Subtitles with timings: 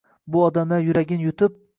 [0.35, 1.61] Bu odamlar yuragin yutib